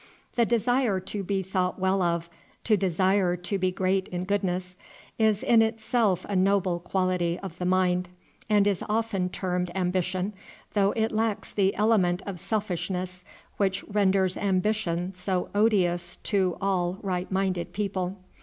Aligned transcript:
The 0.33 0.47
desire 0.47 0.99
to 0.99 1.21
be 1.23 1.43
thought 1.43 1.77
well 1.77 2.01
of, 2.01 2.27
to 2.63 2.75
desire 2.75 3.35
to 3.35 3.59
be 3.59 3.69
great 3.71 4.07
in 4.07 4.23
goodness, 4.25 4.79
is 5.19 5.43
in 5.43 5.61
itself 5.61 6.25
a 6.27 6.35
noble 6.35 6.79
quality 6.79 7.37
of 7.43 7.59
the 7.59 7.67
mind, 7.67 8.09
and 8.49 8.65
is 8.65 8.83
often 8.89 9.29
termed 9.29 9.69
ambition, 9.75 10.33
though 10.73 10.89
it 10.93 11.11
lacks 11.11 11.51
the 11.51 11.75
element 11.75 12.23
of 12.25 12.39
selfishness 12.39 13.23
which 13.57 13.83
renders 13.83 14.37
ambition 14.37 15.13
so 15.13 15.51
odious 15.53 16.17
to 16.23 16.57
all 16.59 16.97
right 17.03 17.31
minded 17.31 17.71
people. 17.71 18.17